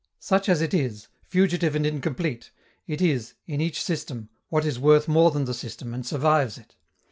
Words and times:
Such 0.17 0.49
as 0.49 0.61
it 0.61 0.73
is, 0.73 1.09
fugitive 1.27 1.75
and 1.75 1.85
incomplete, 1.85 2.49
it 2.87 3.03
is, 3.03 3.35
in 3.45 3.61
each 3.61 3.83
system, 3.83 4.29
what 4.49 4.65
is 4.65 4.79
worth 4.79 5.07
more 5.07 5.29
than 5.29 5.45
the 5.45 5.53
system 5.53 5.93
and 5.93 6.03
survives 6.03 6.57
it. 6.57 6.75